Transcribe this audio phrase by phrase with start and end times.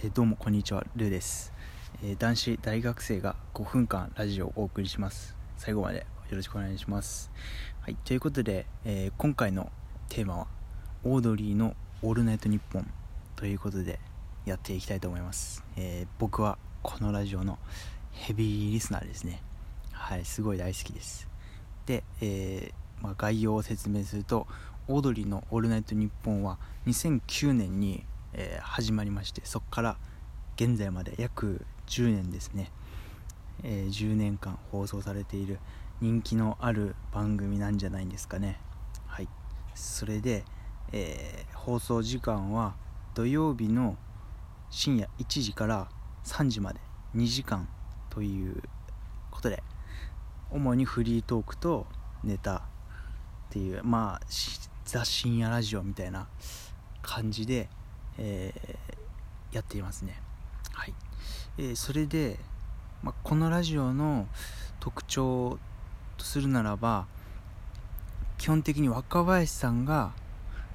[0.00, 1.52] えどうもこんにちはルーです、
[2.04, 5.34] え男子大学生が5分間ラジオをお送りします。
[5.56, 7.32] 最後までよろしくお願いします。
[7.80, 9.72] はいということで、えー今回の
[10.08, 10.46] テーマは
[11.02, 12.88] オードリーの「オールナイトニッポン」
[13.34, 13.98] ということで
[14.46, 17.58] やっていきたいと思います、えー僕はこのラジオの
[18.12, 19.42] ヘビーリスナーですね。
[19.90, 21.26] はいすごい大好きです。
[21.86, 24.46] で、えーまあ、概要を説明すると
[24.86, 26.56] オードリーの「オールナイトニッポン」は
[26.86, 29.96] 2009年に、えー始まりましてそこから
[30.56, 32.70] 現在まで約10年ですね、
[33.62, 35.58] えー10年間放送されている
[36.00, 38.60] 人気のある番組なんじゃないんですかね。
[39.06, 39.28] はい。
[39.74, 40.44] それで、
[40.92, 42.76] えー放送時間は
[43.14, 43.96] 土曜日の
[44.70, 45.88] 深夜1時から
[46.24, 46.80] 3時まで
[47.14, 47.68] 2時間
[48.10, 48.62] という
[49.30, 49.62] ことで
[50.50, 51.86] 主にフリートークと
[52.24, 52.60] ネタっ
[53.50, 54.26] ていうまあ
[54.84, 56.28] ザ深夜ラジオみたいな
[57.02, 57.68] 感じで、
[58.18, 58.98] えー
[59.50, 60.20] やっていますね。
[60.72, 60.94] はい、
[61.56, 62.38] えーそれで、
[63.02, 64.28] まあ、このラジオの
[64.78, 65.58] 特徴
[66.18, 67.06] とするならば
[68.36, 70.12] 基本的に若林さんが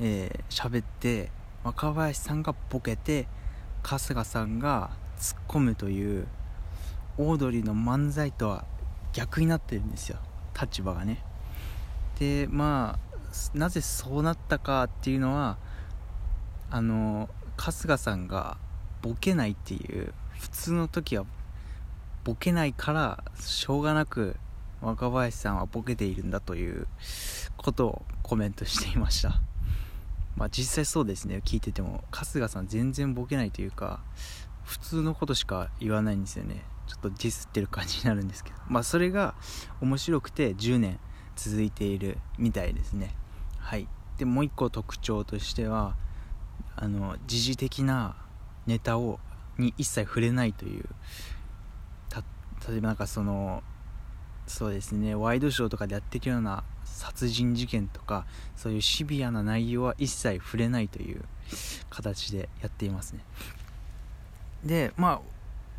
[0.00, 1.30] えー喋って
[1.62, 3.26] 若林さんがボケて
[3.82, 6.26] 春日さんが突っ込むという
[7.18, 8.64] オードリーの漫才とは
[9.12, 10.18] 逆になってるんですよ。
[10.60, 11.22] 立場がね。
[12.18, 15.58] でまあなぜそうなったかっていうのは
[16.74, 18.56] あの春日さんが
[19.00, 21.24] ボケないっていう普通の時は
[22.24, 24.34] ボケないからしょうがなく
[24.80, 26.88] 若林さんはボケているんだという
[27.56, 29.40] ことをコメントしていました。
[30.34, 31.42] まあ実際そうですね。
[31.44, 34.00] 聞いてても春日さん全然ボケないというか
[34.64, 36.64] 普通のことしか言わないんですよね。
[36.88, 38.56] ちょっとディスってる感じになるんですけど。
[38.66, 39.36] まあそれが
[39.80, 40.98] 面白くて10年
[41.36, 43.14] 続いているみたいですね。
[43.60, 43.86] はい。
[44.18, 45.94] でもう一個特徴としては
[46.76, 48.16] あの時事的な
[48.66, 49.20] ネタを
[49.58, 50.84] に一切触れないという
[52.68, 53.62] 例えばなんかその
[54.46, 58.26] そうですねワイドショーとかでやってるような殺人事件とか
[58.56, 61.22] そういうシビアな内容は一切触れないという
[61.90, 63.20] 形でやっていますね。
[64.64, 65.20] でまあ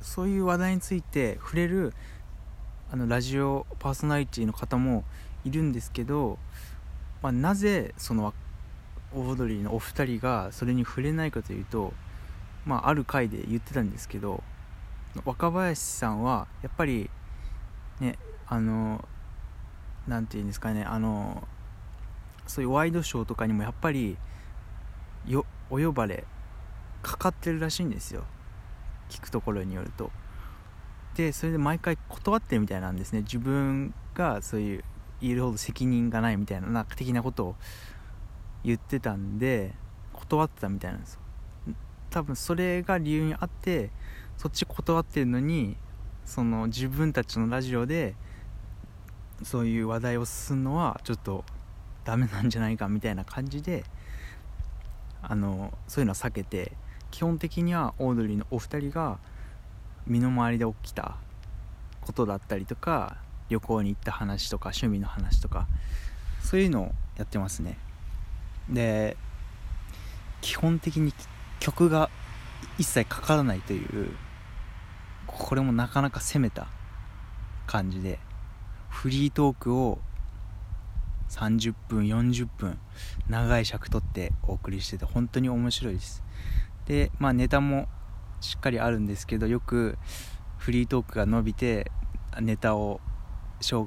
[0.00, 1.94] そういう話題について触れる
[2.90, 5.04] あのラジオパーソナリティの方も
[5.44, 6.38] いるんですけど、
[7.22, 8.34] まあ、なぜその
[9.14, 11.92] オードリーのお二人がそれに触れないかというと、
[12.64, 14.42] まあ、ある回で言ってたんですけど
[15.24, 17.08] 若林さんはやっぱり
[18.00, 19.06] ねあの
[20.06, 21.46] なんて言うんですかねあの
[22.46, 24.16] そういうワイドショーとかにもやっぱり
[25.26, 26.24] よお呼ばれ
[27.02, 28.24] かかってるらしいんですよ。
[29.10, 30.10] 聞くところによると。
[31.14, 33.20] でそれで毎回断ってるみたいなんですね。
[33.20, 34.84] 自分がそういう
[35.20, 37.56] 言えるほど責任がないみたいななんか的なことを
[38.66, 39.72] 言ってたんで
[40.12, 41.20] 断ってたみたいなんですよ。
[42.10, 43.90] 多分それが理由にあって
[44.36, 45.76] そっち断ってるのに
[46.24, 48.16] その自分たちのラジオで
[49.42, 51.44] そういう話題を進むのはちょっと
[52.04, 53.84] ダメなんじゃないかみたいな感じで
[55.22, 56.72] あのそういうのは避けて
[57.12, 59.18] 基本的にはオードリーのお二人が
[60.06, 61.16] 身の回りで起きた
[62.00, 65.68] ことだったりとか旅行に行った話とか趣味の話とか
[66.42, 67.85] そういうのをやってますね。
[68.68, 69.16] で
[70.40, 71.12] 基本的に
[71.60, 72.10] 曲が
[72.78, 74.10] 一切かからないという
[75.26, 76.68] これもなかなか攻めた
[77.66, 78.18] 感じで
[78.88, 79.98] フリートークを
[81.28, 82.78] 30分40分
[83.28, 86.22] 長い尺取ってお送りしてて本当に面白いです。
[86.86, 87.88] でまあネタも
[88.40, 89.98] しっかりあるんですけどよく
[90.58, 91.90] フリートークが伸びて
[92.40, 93.00] ネタを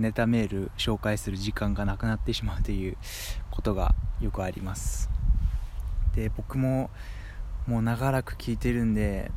[0.00, 2.96] ネタメール紹介する時間がなくなってしまうという
[3.50, 5.08] ことがよくあります。
[6.14, 6.90] で僕も
[7.66, 9.30] もう長らく聞いてるんで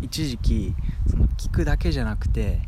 [0.00, 0.74] 一時期
[1.10, 2.60] その聞くだけじゃなくて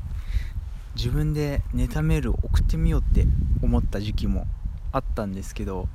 [0.96, 3.26] 自分でネタメールを送ってみようって
[3.62, 4.46] 思った時期も
[4.92, 5.88] あったんですけど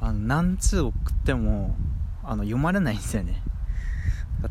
[0.00, 1.76] あの何通送っても
[2.24, 3.42] あの読まれないんですよね。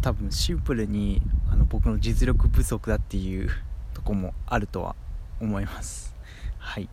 [0.02, 1.22] 多分シンプルに
[1.52, 3.50] あの僕の実力不足だっていう
[3.94, 4.96] とこもあるとは
[5.42, 6.16] 思います。
[6.58, 6.88] はい。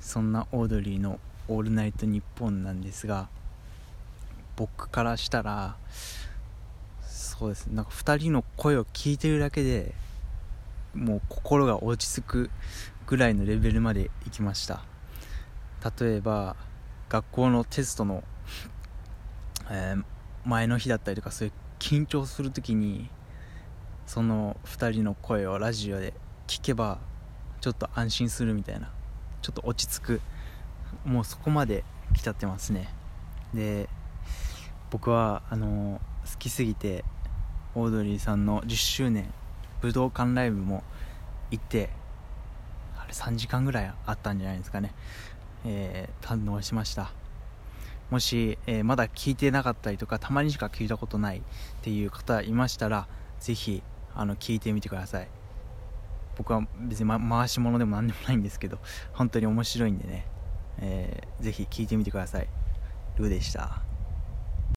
[0.00, 3.28] そんなオードリーの「オールナイトニッポン」なんですが
[4.56, 5.76] 僕からしたら
[7.02, 7.76] そうですね。
[7.76, 9.94] なんか2人の声を聞いてるだけで
[10.94, 12.50] もう心が落ち着く
[13.06, 14.84] ぐらいのレベルまで行きました。
[15.98, 16.56] 例えば
[17.08, 18.24] 学校のテストの、
[19.70, 20.04] えー
[20.44, 23.08] 前の日だったりとかそういう緊張する時に
[24.06, 26.12] その2人の声をラジオで
[26.46, 26.98] 聞けば
[27.64, 28.90] ちょっと安心するみたいな。
[29.40, 30.20] ちょっと落ち着く。
[31.06, 31.82] もうそこまで
[32.12, 32.92] 来ちゃってますね。
[33.54, 33.88] で
[34.90, 35.98] 僕はあの
[36.30, 37.06] 好きすぎて
[37.74, 39.32] オードリーさんの10周年
[39.80, 40.84] 武道館ライブも
[41.50, 41.88] 行って
[42.98, 44.92] あれ3時間ぐらいあったんじゃないですかね、
[45.64, 47.12] えー、堪能しました。
[48.10, 51.42] もし、えー、まだ聞いてなかったりとかたまにしか聞いたことないっ
[51.80, 53.08] ていう方いましたら
[53.40, 53.82] ぜひ
[54.14, 55.43] あの聞いてみてください。
[56.36, 58.78] 僕は別に、ま、回し物でも何でもないんですけど
[59.12, 60.26] 本当に面白いんでね、
[60.78, 62.48] えー、ぜひ聞いてみてください。
[63.16, 63.83] ルーでした。